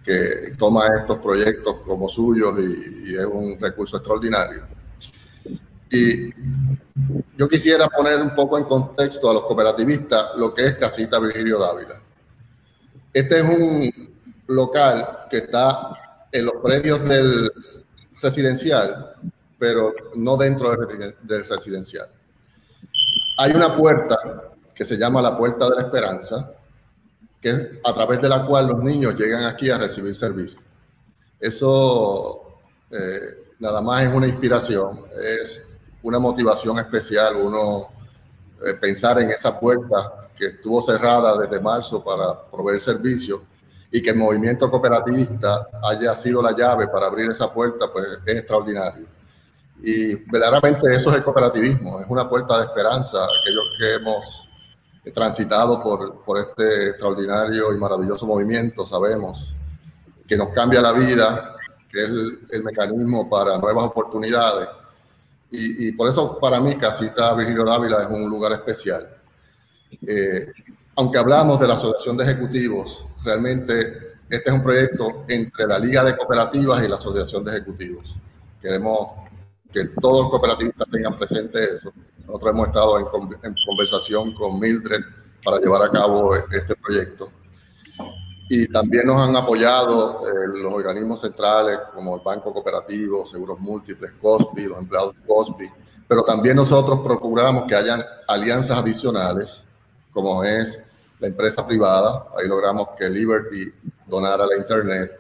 que 0.03 0.55
toma 0.59 0.87
estos 0.89 1.19
proyectos 1.19 1.77
como 1.87 2.09
suyos 2.09 2.59
y, 2.59 3.13
y 3.13 3.15
es 3.15 3.25
un 3.25 3.57
recurso 3.61 3.99
extraordinario. 3.99 4.65
Y 5.89 6.33
yo 7.37 7.49
quisiera 7.49 7.87
poner 7.87 8.21
un 8.21 8.35
poco 8.35 8.59
en 8.59 8.65
contexto 8.65 9.31
a 9.31 9.35
los 9.35 9.43
cooperativistas 9.43 10.31
lo 10.37 10.53
que 10.53 10.67
es 10.67 10.75
Casita 10.75 11.21
Virgilio 11.21 11.61
Dávila. 11.61 12.01
Este 13.13 13.39
es 13.39 13.45
un 13.45 14.17
local 14.49 15.27
que 15.31 15.39
está 15.39 16.06
en 16.33 16.45
los 16.45 16.55
predios 16.63 17.03
del 17.05 17.51
residencial, 18.21 19.15
pero 19.59 19.95
no 20.15 20.37
dentro 20.37 20.71
del 21.23 21.47
residencial. 21.47 22.09
Hay 23.39 23.53
una 23.53 23.75
puerta 23.75 24.17
que 24.75 24.85
se 24.85 24.97
llama 24.97 25.23
la 25.23 25.37
Puerta 25.37 25.69
de 25.69 25.77
la 25.77 25.83
Esperanza, 25.83 26.53
que 27.41 27.49
es 27.49 27.69
a 27.85 27.93
través 27.95 28.21
de 28.21 28.29
la 28.29 28.45
cual 28.47 28.69
los 28.69 28.83
niños 28.83 29.15
llegan 29.15 29.45
aquí 29.45 29.71
a 29.71 29.79
recibir 29.79 30.15
servicio. 30.15 30.61
Eso 31.41 32.59
eh, 32.91 33.53
nada 33.59 33.81
más 33.81 34.05
es 34.05 34.15
una 34.15 34.27
inspiración, 34.27 35.05
es 35.19 35.63
una 36.03 36.19
motivación 36.19 36.79
especial, 36.79 37.37
uno 37.37 37.89
eh, 38.65 38.75
pensar 38.75 39.21
en 39.21 39.31
esa 39.31 39.59
puerta 39.59 40.29
que 40.37 40.47
estuvo 40.47 40.81
cerrada 40.83 41.39
desde 41.39 41.61
marzo 41.61 42.05
para 42.05 42.49
proveer 42.51 42.79
servicio 42.79 43.43
y 43.91 44.03
que 44.03 44.11
el 44.11 44.17
movimiento 44.17 44.71
cooperativista 44.71 45.69
haya 45.83 46.15
sido 46.15 46.43
la 46.43 46.57
llave 46.57 46.89
para 46.89 47.07
abrir 47.07 47.31
esa 47.31 47.53
puerta, 47.53 47.87
pues 47.93 48.07
es 48.25 48.37
extraordinario. 48.39 49.07
Y 49.83 50.15
verdaderamente 50.31 50.93
eso 50.95 51.11
es 51.11 51.17
el 51.17 51.25
cooperativismo, 51.25 52.01
es 52.01 52.07
una 52.09 52.29
puerta 52.29 52.59
de 52.59 52.65
esperanza. 52.65 53.19
Aquellos 53.41 53.65
que 53.79 53.95
hemos 53.95 54.49
transitado 55.15 55.83
por, 55.83 56.25
por 56.25 56.39
este 56.39 56.91
extraordinario 56.91 57.73
y 57.73 57.79
maravilloso 57.79 58.27
movimiento 58.27 58.85
sabemos 58.85 59.55
que 60.27 60.37
nos 60.37 60.49
cambia 60.49 60.81
la 60.81 60.93
vida, 60.93 61.57
que 61.91 62.03
es 62.03 62.11
el, 62.51 62.65
mecanismo 62.65 63.29
para 63.29 63.59
nuevas 63.59 63.85
oportunidades. 63.85 64.69
Y, 65.51 65.93
por 65.93 66.09
eso 66.09 66.39
para 66.39 66.61
mí 66.61 66.77
Casita 66.77 67.33
Virgilio 67.35 67.65
Dávila 67.65 68.03
es 68.03 68.09
un 68.09 68.29
lugar 68.29 68.53
especial. 68.53 69.09
Eh, 70.07 70.53
aunque 70.97 71.19
hablamos 71.19 71.61
de 71.61 71.69
la 71.69 71.75
Asociación 71.75 72.17
de 72.17 72.25
Ejecutivos, 72.25 73.07
realmente 73.23 74.17
este 74.29 74.51
es 74.51 74.53
un 74.53 74.63
proyecto 74.63 75.25
entre 75.29 75.67
la 75.67 75.79
Liga 75.79 76.03
de 76.03 76.17
Cooperativas 76.17 76.83
y 76.83 76.89
la 76.89 76.97
Asociación 76.97 77.45
de 77.45 77.53
Ejecutivos. 77.53 78.17
Queremos 78.61 79.09
que 79.73 79.85
todos 80.01 80.23
los 80.23 80.31
cooperativistas 80.31 80.89
tengan 80.91 81.19
presente 81.19 81.63
eso. 81.63 81.93
Nosotros 82.27 82.51
hemos 82.51 82.69
estado 82.69 82.99
en, 82.99 83.07
en 83.43 83.55
conversación 83.67 84.35
con 84.35 84.59
Mildred 84.59 85.03
para 85.45 85.59
llevar 85.59 85.83
a 85.83 85.91
cabo 85.91 86.35
este 86.35 86.75
proyecto. 86.75 87.31
Y 88.49 88.67
también 88.69 89.07
nos 89.07 89.21
han 89.21 89.37
apoyado 89.37 90.27
eh, 90.27 90.47
los 90.47 90.73
organismos 90.73 91.21
centrales 91.21 91.79
como 91.95 92.17
el 92.17 92.23
Banco 92.25 92.53
Cooperativo, 92.53 93.27
Seguros 93.27 93.59
Múltiples, 93.59 94.13
COSBI, 94.21 94.67
los 94.67 94.79
empleados 94.79 95.15
de 95.15 95.21
COSBI, 95.27 95.71
pero 96.09 96.23
también 96.23 96.57
nosotros 96.57 97.01
procuramos 97.01 97.65
que 97.69 97.75
hayan 97.75 98.03
alianzas 98.29 98.79
adicionales, 98.79 99.65
como 100.13 100.43
es 100.45 100.81
la 101.19 101.29
empresa 101.29 101.67
privada, 101.67 102.27
ahí 102.39 102.49
logramos 102.49 102.89
que 102.99 103.09
Liberty 103.09 103.73
donara 104.07 104.47
la 104.47 104.57
Internet. 104.57 105.13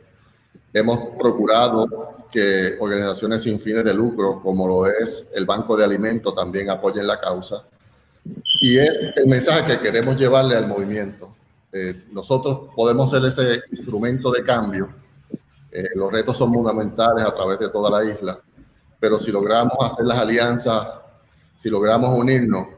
Hemos 0.72 1.06
procurado 1.18 2.26
que 2.30 2.76
organizaciones 2.78 3.42
sin 3.42 3.58
fines 3.58 3.84
de 3.84 3.94
lucro, 3.94 4.40
como 4.40 4.68
lo 4.68 4.86
es 4.86 5.24
el 5.34 5.46
Banco 5.46 5.76
de 5.76 5.84
Alimentos, 5.84 6.34
también 6.34 6.68
apoyen 6.68 7.06
la 7.06 7.18
causa. 7.18 7.64
Y 8.60 8.78
es 8.78 9.08
el 9.16 9.26
mensaje 9.26 9.64
que 9.64 9.82
queremos 9.82 10.16
llevarle 10.16 10.56
al 10.56 10.66
movimiento 10.66 11.36
eh, 11.78 12.04
nosotros 12.10 12.70
podemos 12.74 13.10
ser 13.10 13.22
ese 13.26 13.60
instrumento 13.70 14.30
de 14.30 14.42
cambio. 14.42 14.88
Eh, 15.70 15.90
los 15.94 16.10
retos 16.10 16.34
son 16.34 16.50
fundamentales 16.50 17.22
a 17.22 17.34
través 17.34 17.58
de 17.58 17.68
toda 17.68 17.90
la 17.90 18.10
isla, 18.10 18.40
pero 18.98 19.18
si 19.18 19.30
logramos 19.30 19.76
hacer 19.80 20.06
las 20.06 20.18
alianzas, 20.18 20.86
si 21.54 21.68
logramos 21.68 22.18
unirnos, 22.18 22.68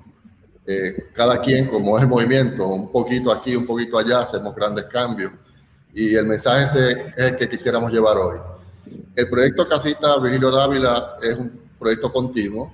eh, 0.68 1.08
cada 1.12 1.40
quien, 1.40 1.66
como 1.68 1.96
es 1.96 2.04
el 2.04 2.08
movimiento, 2.08 2.68
un 2.68 2.92
poquito 2.92 3.32
aquí, 3.32 3.56
un 3.56 3.66
poquito 3.66 3.98
allá, 3.98 4.20
hacemos 4.20 4.54
grandes 4.54 4.84
cambios. 4.84 5.32
Y 5.94 6.14
el 6.14 6.26
mensaje 6.26 6.64
ese 6.64 6.90
es 7.16 7.32
el 7.32 7.36
que 7.36 7.48
quisiéramos 7.48 7.90
llevar 7.90 8.16
hoy. 8.18 8.38
El 9.16 9.28
proyecto 9.28 9.66
Casita 9.66 10.18
Virgilio 10.20 10.50
Dávila 10.50 11.16
es 11.22 11.34
un 11.34 11.60
proyecto 11.78 12.12
continuo. 12.12 12.72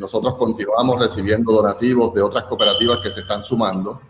nosotros 0.00 0.34
continuamos 0.36 0.98
recibiendo 0.98 1.52
donativos 1.52 2.14
de 2.14 2.22
otras 2.22 2.44
cooperativas 2.44 3.00
que 3.02 3.10
se 3.10 3.20
están 3.20 3.44
sumando 3.44 4.00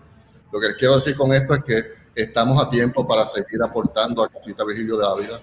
lo 0.55 0.61
que 0.61 0.73
quiero 0.77 0.95
decir 0.95 1.17
con 1.17 1.33
esto 1.33 1.53
es 1.55 1.65
que 1.65 1.83
estamos 2.15 2.63
a 2.63 2.71
tiempo 2.71 3.05
para 3.05 3.27
seguir 3.27 3.61
aportando 3.61 4.23
a 4.23 4.29
Casita 4.29 4.65
Virgilio 4.65 4.97
de 4.97 5.05
Ávila. 5.05 5.37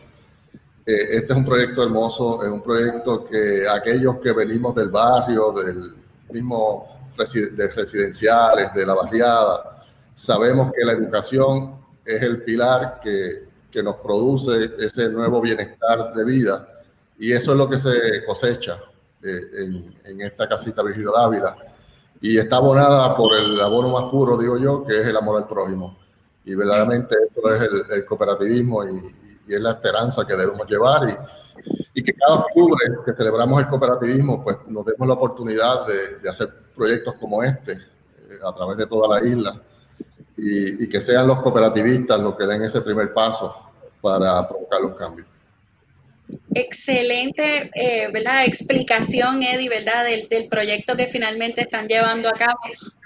Eh, 0.86 1.18
este 1.18 1.34
es 1.34 1.38
un 1.38 1.44
proyecto 1.44 1.84
hermoso, 1.84 2.42
es 2.42 2.50
un 2.50 2.64
proyecto 2.64 3.26
que 3.26 3.66
aquellos 3.70 4.20
que 4.20 4.32
venimos 4.32 4.74
del 4.74 4.88
barrio, 4.88 5.52
del 5.52 5.98
mismo 6.32 6.91
de 7.18 7.68
residenciales, 7.68 8.74
de 8.74 8.86
la 8.86 8.94
barriada, 8.94 9.84
sabemos 10.16 10.72
que 10.76 10.86
la 10.86 10.94
educación 10.94 11.80
es 12.06 12.22
el 12.22 12.44
pilar 12.44 13.00
que, 13.02 13.48
que 13.70 13.84
nos 13.84 13.96
produce 13.98 14.72
ese 14.80 15.10
nuevo 15.10 15.42
bienestar 15.42 16.14
de 16.14 16.24
vida 16.24 16.68
y 17.18 17.32
eso 17.32 17.52
es 17.52 17.58
lo 17.58 17.70
que 17.70 17.78
se 17.78 18.26
cosecha 18.26 18.80
eh, 19.22 19.42
en, 19.60 19.96
en, 20.06 20.22
esta 20.22 20.48
casita 20.48 20.82
Virgilio 20.82 21.12
Dávila 21.12 21.56
y 22.22 22.38
está 22.38 22.58
abonada 22.58 23.16
por 23.16 23.36
el 23.36 23.60
abono 23.60 23.90
más 23.90 24.12
puro, 24.12 24.38
digo 24.38 24.58
yo, 24.58 24.84
que 24.86 25.02
es 25.02 25.08
el 25.08 25.18
amor 25.18 25.38
al 25.38 25.48
prójimo. 25.48 25.98
Y 26.46 26.56
verdaderamente 26.56 27.16
eso 27.30 27.54
es 27.54 27.68
el, 27.92 28.06
cooperativismo 28.06 28.84
y, 28.86 29.31
es 29.48 29.60
la 29.60 29.72
esperanza 29.72 30.26
que 30.26 30.36
debemos 30.36 30.66
llevar 30.68 31.10
y, 31.10 32.00
y, 32.00 32.04
que 32.04 32.14
cada 32.14 32.36
octubre 32.36 32.86
que 33.06 33.14
celebramos 33.14 33.60
el 33.60 33.68
cooperativismo, 33.68 34.44
pues 34.44 34.58
nos 34.68 34.86
demos 34.86 35.08
la 35.08 35.14
oportunidad 35.14 35.86
de, 35.86 36.18
de 36.18 36.30
hacer 36.30 36.50
proyectos 36.76 37.16
como 37.20 37.44
este 37.44 37.74
eh, 37.74 38.40
a 38.46 38.54
través 38.54 38.78
de 38.78 38.86
toda 38.86 39.20
la 39.20 39.28
isla 39.28 39.62
y, 40.38 40.84
y 40.84 40.90
que 40.90 41.00
sean 41.00 41.28
los 41.28 41.40
cooperativistas 41.40 42.20
los 42.20 42.36
que 42.36 42.46
den 42.46 42.64
ese 42.64 42.82
primer 42.82 43.14
paso 43.14 43.56
para 44.02 44.48
provocar 44.48 44.82
los 44.82 44.98
cambios. 44.98 45.28
Excelente, 46.54 47.70
eh, 47.76 48.10
¿verdad? 48.12 48.46
Explicación, 48.46 49.44
Eddie, 49.44 49.70
¿verdad? 49.70 50.06
Del, 50.06 50.28
del, 50.30 50.48
proyecto 50.48 50.96
que 50.96 51.08
finalmente 51.08 51.62
están 51.62 51.88
llevando 51.88 52.30
a 52.30 52.34
cabo. 52.34 52.60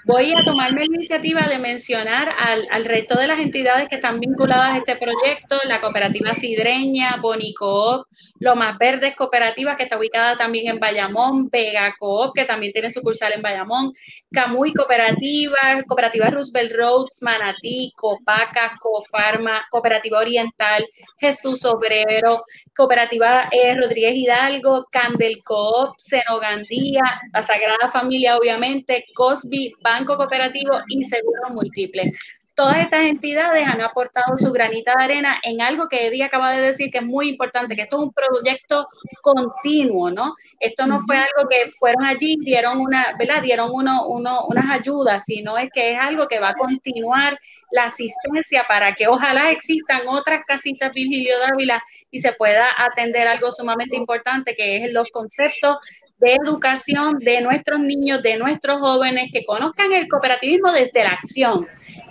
Voy 0.06 0.32
a 0.36 0.44
tomarme 0.44 0.82
la 0.82 0.94
iniciativa 0.94 1.40
de 1.48 1.58
mencionar 1.58 2.28
al, 2.38 2.84
resto 2.84 3.18
de 3.18 3.26
las 3.26 3.40
entidades 3.40 3.88
que 3.88 3.96
están 3.96 4.20
vinculadas 4.20 4.76
a 4.76 4.78
este 4.78 4.94
proyecto, 4.94 5.56
la 5.64 5.80
cooperativa 5.80 6.32
Sidreña, 6.32 7.16
Bonicoop, 7.20 8.06
Lo 8.38 8.54
Más 8.54 8.78
Verdes 8.78 9.16
Cooperativa, 9.16 9.76
que 9.76 9.82
está 9.82 9.98
ubicada 9.98 10.36
también 10.36 10.68
en 10.68 10.78
Bayamón, 10.78 11.48
Vega 11.50 11.92
Coop, 11.98 12.34
que 12.36 12.44
también 12.44 12.72
tiene 12.72 12.88
sucursal 12.88 13.32
en 13.32 13.42
Bayamón, 13.42 13.90
Camuy 14.30 14.72
Cooperativa, 14.72 15.82
Cooperativa 15.88 16.30
Roosevelt 16.30 16.72
Roads, 16.72 17.22
Manatí, 17.22 17.92
Copaca, 17.96 18.76
Cofarma, 18.80 19.66
Cooperativa 19.72 20.20
Oriental, 20.20 20.86
Jesús 21.18 21.64
Obrero, 21.64 22.44
Cooperativa 22.76 23.48
eh, 23.50 23.74
Rodríguez 23.74 24.14
Hidalgo, 24.14 24.86
Candel 24.92 25.42
Coop, 25.42 25.94
Senogandía, 25.96 27.02
la 27.32 27.42
Sagrada 27.42 27.88
Familia, 27.88 28.36
obviamente, 28.36 29.04
Cosby, 29.14 29.72
Banco 29.96 30.18
Cooperativo 30.18 30.80
y 30.88 31.02
Seguro 31.02 31.48
Múltiple. 31.50 32.08
Todas 32.54 32.78
estas 32.78 33.00
entidades 33.02 33.66
han 33.66 33.82
aportado 33.82 34.36
su 34.38 34.50
granita 34.50 34.94
de 34.96 35.04
arena 35.04 35.38
en 35.42 35.60
algo 35.60 35.88
que 35.88 36.06
Eddie 36.06 36.24
acaba 36.24 36.52
de 36.52 36.62
decir 36.62 36.90
que 36.90 36.98
es 36.98 37.04
muy 37.04 37.28
importante, 37.28 37.74
que 37.74 37.82
esto 37.82 37.96
es 37.96 38.02
un 38.04 38.12
proyecto 38.12 38.86
continuo, 39.20 40.10
¿no? 40.10 40.34
Esto 40.58 40.86
no 40.86 40.98
fue 41.00 41.16
algo 41.16 41.48
que 41.50 41.70
fueron 41.78 42.04
allí, 42.04 42.36
dieron 42.40 42.80
una, 42.80 43.14
¿verdad? 43.18 43.42
Dieron 43.42 43.70
uno, 43.72 44.06
uno, 44.08 44.46
unas 44.48 44.70
ayudas, 44.70 45.24
sino 45.24 45.58
es 45.58 45.68
que 45.72 45.92
es 45.92 45.98
algo 45.98 46.26
que 46.28 46.38
va 46.38 46.50
a 46.50 46.54
continuar 46.54 47.38
la 47.72 47.84
asistencia 47.84 48.64
para 48.66 48.94
que 48.94 49.06
ojalá 49.06 49.50
existan 49.50 50.08
otras 50.08 50.40
casitas 50.46 50.92
Virgilio 50.94 51.38
Dávila 51.38 51.82
y 52.10 52.18
se 52.18 52.32
pueda 52.32 52.68
atender 52.78 53.28
algo 53.28 53.50
sumamente 53.50 53.96
importante, 53.96 54.54
que 54.54 54.84
es 54.84 54.92
los 54.92 55.10
conceptos 55.10 55.76
de 56.18 56.34
educación 56.34 57.18
de 57.18 57.40
nuestros 57.40 57.80
niños, 57.80 58.22
de 58.22 58.36
nuestros 58.36 58.80
jóvenes, 58.80 59.30
que 59.32 59.44
conozcan 59.44 59.92
el 59.92 60.08
cooperativismo 60.08 60.72
desde 60.72 61.04
la 61.04 61.10
acción. 61.10 61.66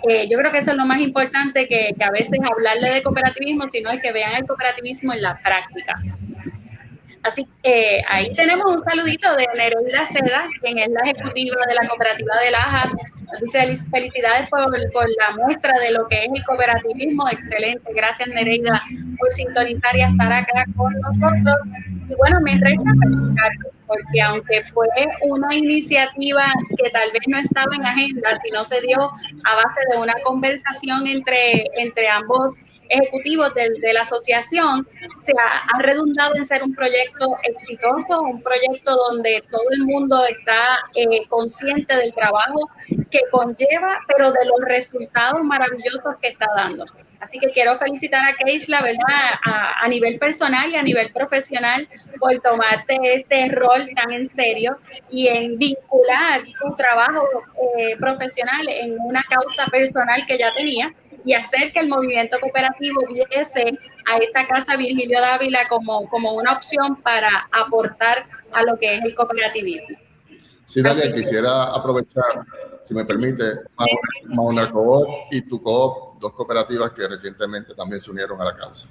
Eh, 0.08 0.28
yo 0.30 0.38
creo 0.38 0.52
que 0.52 0.58
eso 0.58 0.70
es 0.70 0.76
lo 0.76 0.86
más 0.86 1.00
importante, 1.00 1.66
que, 1.66 1.90
que, 1.98 2.04
a 2.04 2.10
veces 2.10 2.38
hablarle 2.42 2.94
de 2.94 3.02
cooperativismo, 3.02 3.66
sino 3.66 3.90
es 3.90 4.00
que 4.00 4.12
vean 4.12 4.34
el 4.34 4.46
cooperativismo 4.46 5.12
en 5.12 5.22
la 5.22 5.38
práctica. 5.42 6.00
Así 7.26 7.48
que 7.60 8.02
ahí 8.08 8.32
tenemos 8.34 8.66
un 8.70 8.78
saludito 8.78 9.34
de 9.34 9.48
Nereida 9.56 10.06
Seda, 10.06 10.48
quien 10.60 10.78
es 10.78 10.88
la 10.90 11.00
ejecutiva 11.00 11.56
de 11.68 11.74
la 11.74 11.88
cooperativa 11.88 12.36
de 12.44 12.52
Lajas. 12.52 12.92
Dice 13.40 13.76
felicidades 13.90 14.48
por, 14.48 14.64
por, 14.92 15.08
la 15.18 15.36
muestra 15.36 15.72
de 15.80 15.90
lo 15.90 16.06
que 16.06 16.20
es 16.20 16.28
el 16.32 16.44
cooperativismo. 16.44 17.28
Excelente. 17.28 17.92
Gracias, 17.92 18.28
Nereida, 18.28 18.80
por 19.18 19.32
sintonizar 19.32 19.96
y 19.96 20.02
estar 20.02 20.32
acá 20.32 20.64
con 20.76 20.92
nosotros. 21.00 21.56
Y 22.08 22.14
bueno, 22.14 22.40
me 22.40 22.52
resta 22.52 22.90
felicitarlos, 23.00 23.72
porque 23.86 24.20
aunque 24.22 24.62
fue 24.72 24.86
una 25.22 25.54
iniciativa 25.54 26.44
que 26.76 26.90
tal 26.90 27.10
vez 27.12 27.22
no 27.26 27.38
estaba 27.38 27.74
en 27.74 27.84
agenda, 27.84 28.30
sino 28.44 28.64
se 28.64 28.80
dio 28.82 28.98
a 29.00 29.54
base 29.56 29.80
de 29.92 29.98
una 29.98 30.14
conversación 30.24 31.06
entre, 31.06 31.64
entre 31.76 32.08
ambos 32.08 32.56
ejecutivos 32.88 33.54
de, 33.54 33.70
de, 33.80 33.92
la 33.92 34.02
asociación 34.02 34.86
se 35.18 35.32
ha, 35.32 35.76
ha, 35.76 35.82
redundado 35.82 36.34
en 36.36 36.44
ser 36.44 36.62
un 36.62 36.74
proyecto 36.74 37.36
exitoso, 37.44 38.20
un 38.22 38.42
proyecto 38.42 38.94
donde 38.96 39.42
todo 39.50 39.64
el 39.72 39.84
mundo 39.84 40.24
está 40.26 40.78
eh, 40.94 41.26
consciente 41.28 41.96
del 41.96 42.12
trabajo 42.14 42.70
que 43.10 43.20
conlleva, 43.30 44.00
pero 44.08 44.32
de 44.32 44.44
los 44.44 44.60
resultados 44.62 45.42
maravillosos 45.42 46.16
que 46.20 46.28
está 46.28 46.46
dando. 46.56 46.84
Así 47.20 47.38
que 47.38 47.50
quiero 47.50 47.74
felicitar 47.76 48.22
a 48.28 48.36
Keisha, 48.36 48.70
la 48.70 48.82
verdad, 48.82 49.40
a, 49.44 49.84
a, 49.84 49.88
nivel 49.88 50.18
personal 50.18 50.70
y 50.70 50.76
a 50.76 50.82
nivel 50.82 51.10
profesional 51.12 51.88
por 52.20 52.38
tomarte 52.40 52.98
este 53.14 53.48
rol 53.48 53.88
tan 53.94 54.12
en 54.12 54.26
serio 54.26 54.78
y 55.10 55.28
en 55.28 55.58
vincular 55.58 56.42
tu 56.60 56.74
trabajo 56.76 57.26
eh, 57.78 57.96
profesional 57.98 58.68
en 58.68 58.96
una 59.00 59.24
causa 59.28 59.66
personal 59.66 60.24
que 60.26 60.38
ya 60.38 60.52
tenía 60.54 60.94
y 61.26 61.34
hacer 61.34 61.72
que 61.72 61.80
el 61.80 61.88
movimiento 61.88 62.38
cooperativo 62.40 63.02
viese 63.08 63.76
a 64.06 64.16
esta 64.18 64.46
casa 64.46 64.76
Virgilio 64.76 65.20
Dávila 65.20 65.66
como, 65.68 66.08
como 66.08 66.32
una 66.34 66.52
opción 66.52 67.02
para 67.02 67.48
aportar 67.50 68.26
a 68.52 68.62
lo 68.62 68.78
que 68.78 68.94
es 68.94 69.04
el 69.04 69.14
cooperativismo. 69.14 69.98
Sí, 70.64 70.82
Dalia, 70.82 71.12
quisiera 71.12 71.64
aprovechar, 71.64 72.46
si 72.82 72.94
me 72.94 73.04
permite, 73.04 73.44
Mauna 74.28 74.70
Coop 74.70 75.06
y 75.32 75.42
Tu 75.42 75.60
Coop, 75.60 76.20
dos 76.20 76.32
cooperativas 76.32 76.92
que 76.92 77.06
recientemente 77.08 77.74
también 77.74 78.00
se 78.00 78.10
unieron 78.12 78.40
a 78.40 78.44
la 78.44 78.54
causa. 78.54 78.86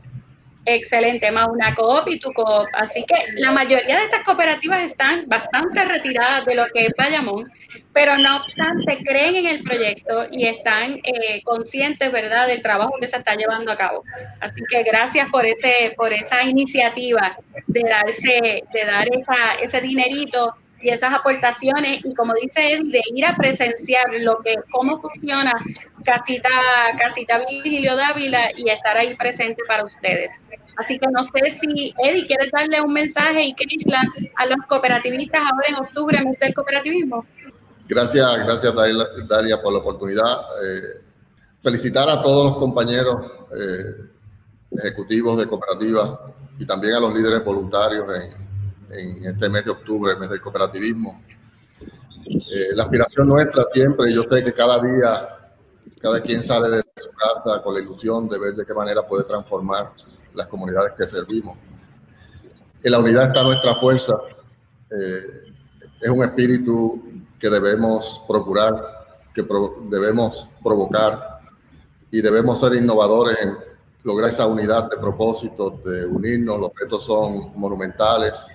Excelente, 0.65 1.31
Mauna 1.31 1.75
Coop 1.75 2.07
y 2.07 2.19
tu 2.19 2.34
Coop. 2.34 2.67
Así 2.74 3.05
que 3.05 3.15
la 3.36 3.51
mayoría 3.51 3.98
de 3.98 4.03
estas 4.03 4.24
cooperativas 4.24 4.84
están 4.84 5.25
bastante 5.27 5.86
retiradas 5.86 6.43
de 6.45 6.55
lo 6.55 6.65
que 6.74 6.88
es 6.88 6.93
Bayamón, 6.98 7.51
pero 7.93 8.17
no 8.17 8.38
obstante 8.38 8.98
creen 9.05 9.36
en 9.36 9.48
el 9.48 9.63
proyecto 9.63 10.25
y 10.31 10.48
están 10.48 11.00
eh, 11.03 11.41
conscientes, 11.43 12.12
¿verdad?, 12.12 12.48
del 12.48 12.63
trabajo 12.63 12.95
que 13.00 13.05
se 13.05 13.17
está 13.17 13.36
llevando 13.36 13.72
a 13.72 13.77
cabo. 13.77 14.03
Así 14.39 14.62
que 14.67 14.81
gracias 14.81 15.29
por 15.29 15.45
ese, 15.45 15.93
por 15.95 16.12
esa 16.12 16.43
iniciativa 16.43 17.38
de 17.67 17.81
darse, 17.81 18.63
de 18.74 18.86
dar 18.86 19.07
esa, 19.13 19.55
ese 19.62 19.81
dinerito 19.81 20.55
y 20.86 20.89
esas 20.89 21.12
aportaciones 21.13 22.06
y 22.06 22.13
como 22.13 22.34
dice 22.39 22.80
de 22.84 23.01
ir 23.15 23.25
a 23.25 23.36
presenciar 23.36 24.06
lo 24.20 24.38
que, 24.44 24.54
cómo 24.72 25.01
funciona 25.01 25.51
Casita, 26.04 26.50
Casita 27.00 27.39
Virgilio 27.39 27.96
Dávila 27.96 28.51
y 28.56 28.70
estar 28.70 28.96
ahí 28.96 29.15
presente 29.15 29.63
para 29.68 29.84
ustedes. 29.84 30.34
Así 30.77 31.00
que 31.00 31.08
no 31.08 31.24
sé 31.24 31.50
si, 31.50 31.92
Eddie, 32.04 32.27
¿quieres 32.27 32.51
darle 32.51 32.82
un 32.82 32.94
mensaje 32.94 33.46
y 33.46 33.56
Krishna 33.56 34.04
a 34.36 34.46
los 34.46 34.58
cooperativistas 34.70 35.42
ahora 35.42 35.68
en 35.70 35.75
octubre, 35.75 36.18
en 36.20 36.38
el 36.39 36.54
cooperativismo? 36.54 37.25
Gracias, 37.88 38.46
gracias 38.46 38.74
Daria 39.27 39.60
por 39.60 39.74
la 39.74 39.80
oportunidad. 39.80 40.42
Eh, 40.63 41.01
felicitar 41.63 42.08
a 42.10 42.22
todos 42.22 42.51
los 42.51 42.58
compañeros 42.58 43.25
eh, 43.58 44.06
ejecutivos 44.77 45.36
de 45.39 45.48
cooperativas 45.48 46.12
y 46.60 46.65
también 46.68 46.94
a 46.94 47.00
los 47.00 47.12
líderes 47.12 47.44
voluntarios 47.44 48.06
en, 48.13 48.45
en 48.98 49.25
este 49.25 49.50
mes 49.50 49.66
de 49.66 49.72
octubre, 49.72 50.14
el 50.14 50.20
mes 50.20 50.30
del 50.30 50.42
cooperativismo. 50.42 51.22
Eh, 52.28 52.74
la 52.74 52.84
aspiración 52.84 53.28
nuestra 53.28 53.64
siempre, 53.72 54.14
yo 54.14 54.24
sé 54.24 54.44
que 54.44 54.54
cada 54.54 54.82
día, 54.82 55.52
cada 56.02 56.20
quien 56.22 56.42
sale 56.42 56.70
de 56.70 56.84
su 56.96 57.10
casa 57.12 57.62
con 57.62 57.75
la 57.75 57.82
ilusión 57.82 58.28
de 58.28 58.40
ver 58.40 58.56
de 58.56 58.66
qué 58.66 58.74
manera 58.74 59.06
puede 59.06 59.24
transformar 59.24 59.92
las 60.34 60.48
comunidades 60.48 60.94
que 60.98 61.06
servimos. 61.06 61.58
En 62.84 62.92
la 62.92 63.00
unidad 63.00 63.28
está 63.28 63.44
nuestra 63.44 63.75
fuerza. 63.75 64.16
Eh, 64.92 65.54
es 66.02 66.10
un 66.10 66.24
espíritu 66.24 67.02
que 67.40 67.50
debemos 67.50 68.22
procurar, 68.28 68.75
que 69.34 69.46
debemos 69.90 70.50
provocar 70.64 71.40
y 72.12 72.22
debemos 72.22 72.60
ser 72.60 72.75
innovadores 72.75 73.42
en 73.42 73.58
lograr 74.04 74.30
esa 74.30 74.46
unidad 74.46 74.90
de 74.90 74.98
propósitos, 74.98 75.84
de 75.84 76.06
unirnos. 76.06 76.60
Los 76.60 76.70
retos 76.80 77.04
son 77.04 77.52
monumentales, 77.56 78.54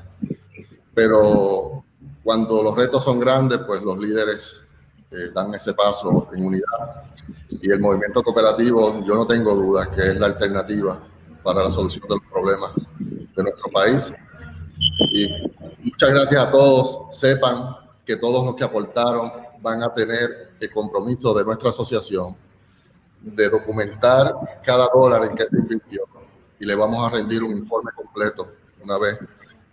pero 0.95 1.85
cuando 2.23 2.63
los 2.63 2.77
retos 2.77 3.05
son 3.05 3.19
grandes, 3.19 3.61
pues 3.67 3.83
los 3.83 3.99
líderes 3.99 4.63
eh, 5.11 5.31
dan 5.35 5.55
ese 5.55 5.75
paso 5.75 6.29
en 6.35 6.45
unidad. 6.45 7.05
Y 7.49 7.71
el 7.71 7.81
movimiento 7.81 8.23
cooperativo, 8.23 9.05
yo 9.05 9.15
no 9.15 9.27
tengo 9.27 9.55
dudas 9.55 9.89
que 9.89 10.03
es 10.03 10.17
la 10.17 10.27
alternativa 10.27 11.01
para 11.43 11.65
la 11.65 11.71
solución 11.71 12.05
de 12.09 12.17
los 12.17 12.25
problemas 12.31 12.73
de 12.99 13.43
nuestro 13.43 13.71
país. 13.73 14.15
Y 15.13 15.29
muchas 15.83 16.11
gracias 16.11 16.41
a 16.41 16.51
todos. 16.51 17.03
Sepan 17.11 17.77
que 18.05 18.17
todos 18.17 18.45
los 18.45 18.55
que 18.55 18.65
aportaron 18.65 19.33
van 19.61 19.83
a 19.83 19.93
tener 19.93 20.53
el 20.59 20.71
compromiso 20.71 21.35
de 21.35 21.45
nuestra 21.45 21.71
asociación 21.71 22.37
de 23.21 23.49
documentar 23.49 24.35
cada 24.65 24.89
dólar 24.93 25.25
en 25.25 25.35
que 25.35 25.47
se 25.47 25.57
invirtió 25.57 26.05
y 26.59 26.65
le 26.65 26.75
vamos 26.75 27.07
a 27.07 27.11
rendir 27.11 27.43
un 27.43 27.57
informe 27.57 27.91
completo 27.95 28.49
una 28.83 28.99
vez 28.99 29.19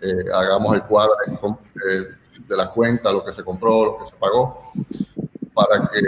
eh, 0.02 0.26
hagamos 0.34 0.76
el 0.76 0.84
cuadro 0.84 1.16
eh, 1.26 2.04
de 2.48 2.58
la 2.58 2.70
cuenta, 2.70 3.12
lo 3.12 3.24
que 3.24 3.32
se 3.32 3.44
compró, 3.44 3.86
lo 3.86 3.98
que 3.98 4.06
se 4.06 4.16
pagó, 4.16 4.72
para 5.54 5.90
que 5.90 6.00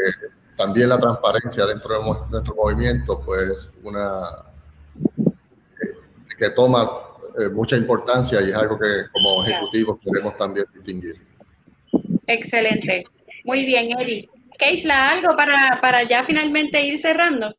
también 0.56 0.90
la 0.90 1.00
transparencia 1.00 1.66
dentro 1.66 1.98
de 1.98 2.30
nuestro 2.30 2.56
movimiento, 2.56 3.22
pues 3.22 3.72
una 3.84 4.24
eh, 5.82 5.96
que 6.38 6.50
toma 6.52 6.90
mucha 7.54 7.78
importancia 7.78 8.42
y 8.42 8.50
es 8.50 8.56
algo 8.56 8.78
que 8.78 9.08
como 9.14 9.44
ejecutivos 9.46 9.98
queremos 10.04 10.36
también 10.36 10.66
distinguir. 10.74 11.16
Excelente. 12.28 13.06
Muy 13.46 13.66
bien, 13.66 13.98
Eri. 13.98 14.30
Keishla, 14.58 15.12
¿algo 15.12 15.38
para, 15.38 15.80
para 15.80 16.04
ya 16.04 16.24
finalmente 16.26 16.84
ir 16.84 16.98
cerrando? 16.98 17.56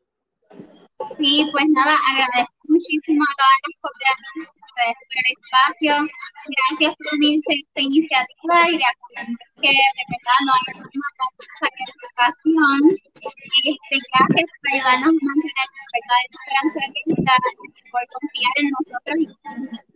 Sí, 1.17 1.49
pues 1.51 1.65
nada, 1.69 1.97
agradezco 2.11 2.60
muchísimo 2.71 3.21
a 3.21 3.33
todas 3.35 3.59
las 3.67 3.75
cooperativas 3.83 4.47
por 4.71 5.17
el 5.19 5.27
espacio. 5.35 5.93
Gracias 6.55 6.91
por 6.95 7.07
unirse 7.19 7.51
a 7.51 7.59
esta 7.59 7.81
iniciativa 7.81 8.57
y 8.71 8.77
que 9.61 9.69
de 9.75 10.03
verdad 10.09 10.39
no 10.47 10.51
hay 10.55 10.79
una 10.79 11.11
cosa 11.19 11.65
que 11.75 11.83
educación. 11.91 12.79
Este, 12.91 13.95
gracias 14.07 14.47
por 14.55 14.67
ayudarnos 14.71 15.13
a 15.13 15.27
mantener 15.27 15.67
la 15.75 15.85
verdad 15.91 16.19
de 16.21 16.29
esperanza 16.31 17.49
y 17.51 17.83
por 17.91 18.03
confiar 18.15 18.53
en 18.61 18.67
nosotros 18.71 19.90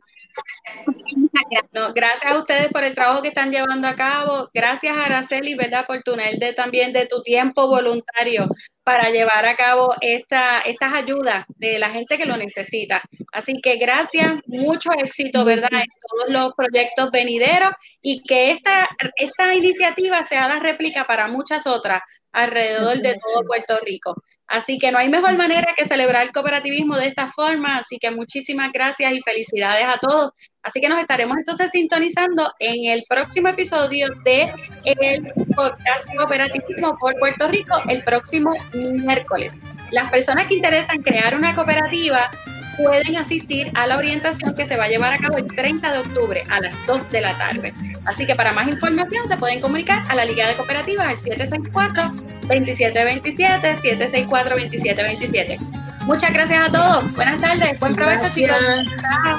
no, 1.71 1.93
gracias 1.93 2.31
a 2.31 2.37
ustedes 2.37 2.69
por 2.69 2.83
el 2.83 2.95
trabajo 2.95 3.21
que 3.21 3.29
están 3.29 3.51
llevando 3.51 3.87
a 3.87 3.95
cabo. 3.95 4.49
Gracias, 4.53 4.95
Araceli, 4.97 5.55
¿verdad? 5.55 5.85
Por 5.85 6.01
tu 6.03 6.15
de, 6.15 6.53
también 6.53 6.93
de 6.93 7.05
tu 7.05 7.21
tiempo 7.21 7.67
voluntario 7.67 8.47
para 8.83 9.09
llevar 9.09 9.45
a 9.45 9.55
cabo 9.55 9.95
esta, 10.01 10.59
estas 10.59 10.93
ayudas 10.93 11.45
de 11.57 11.79
la 11.79 11.89
gente 11.89 12.17
que 12.17 12.25
lo 12.25 12.37
necesita. 12.37 13.01
Así 13.31 13.53
que 13.61 13.77
gracias, 13.77 14.33
mucho 14.45 14.91
éxito, 14.97 15.43
¿verdad? 15.43 15.69
En 15.71 15.85
todos 16.07 16.29
los 16.29 16.53
proyectos 16.53 17.11
venideros 17.11 17.71
y 18.01 18.23
que 18.23 18.51
esta, 18.51 18.87
esta 19.17 19.55
iniciativa 19.55 20.23
sea 20.23 20.47
la 20.47 20.59
réplica 20.59 21.05
para 21.05 21.27
muchas 21.27 21.67
otras 21.67 22.01
alrededor 22.31 22.97
de 22.97 23.13
todo 23.13 23.43
Puerto 23.45 23.79
Rico. 23.83 24.15
Así 24.47 24.77
que 24.77 24.91
no 24.91 24.99
hay 24.99 25.09
mejor 25.09 25.35
manera 25.37 25.73
que 25.75 25.85
celebrar 25.85 26.23
el 26.23 26.31
cooperativismo 26.31 26.95
de 26.97 27.07
esta 27.07 27.27
forma. 27.27 27.77
Así 27.77 27.97
que 27.97 28.11
muchísimas 28.11 28.71
gracias 28.71 29.11
y 29.11 29.21
felicidades 29.21 29.85
a 29.85 29.97
todos. 29.97 30.31
Así 30.61 30.81
que 30.81 30.89
nos 30.89 30.99
estaremos 30.99 31.37
entonces 31.37 31.71
sintonizando 31.71 32.51
en 32.59 32.91
el 32.91 33.03
próximo 33.07 33.49
episodio 33.49 34.07
de 34.23 34.51
el 34.83 35.25
podcast 35.55 36.07
Cooperativismo 36.15 36.97
por 36.97 37.17
Puerto 37.19 37.47
Rico 37.47 37.81
el 37.87 38.03
próximo 38.03 38.51
miércoles. 38.73 39.57
Las 39.91 40.09
personas 40.09 40.47
que 40.47 40.55
interesan 40.55 41.01
crear 41.01 41.35
una 41.35 41.53
cooperativa 41.53 42.29
pueden 42.77 43.17
asistir 43.17 43.69
a 43.73 43.85
la 43.87 43.97
orientación 43.97 44.55
que 44.55 44.65
se 44.65 44.77
va 44.77 44.85
a 44.85 44.87
llevar 44.87 45.11
a 45.13 45.17
cabo 45.17 45.37
el 45.37 45.47
30 45.47 45.91
de 45.91 45.99
octubre 45.99 46.43
a 46.49 46.61
las 46.61 46.73
2 46.85 47.11
de 47.11 47.21
la 47.21 47.37
tarde. 47.37 47.73
Así 48.05 48.25
que 48.25 48.35
para 48.35 48.53
más 48.53 48.67
información 48.67 49.27
se 49.27 49.37
pueden 49.37 49.61
comunicar 49.61 50.03
a 50.09 50.15
la 50.15 50.25
Liga 50.25 50.47
de 50.47 50.55
Cooperativas 50.55 51.07
al 51.07 51.17
764-2727, 51.17 53.75
764-2727. 53.81 55.59
Muchas 56.05 56.33
gracias 56.33 56.69
a 56.69 56.71
todos. 56.71 57.11
Buenas 57.15 57.41
tardes. 57.41 57.79
Buen 57.79 57.95
provecho, 57.95 58.29
chicos. 58.29 58.57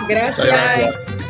Gracias. 0.08 1.25